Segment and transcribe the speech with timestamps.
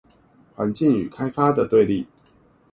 [0.55, 2.07] 環境與開發的對立